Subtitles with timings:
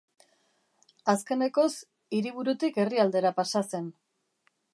[1.13, 1.69] Azkenekoz,
[2.19, 3.95] hiriburutik herrialdera pasa zen.